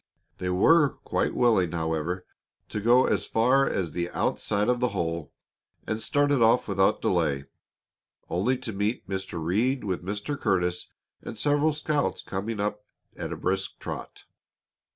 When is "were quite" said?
0.49-1.35